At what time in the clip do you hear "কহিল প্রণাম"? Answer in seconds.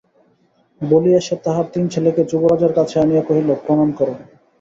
3.27-3.89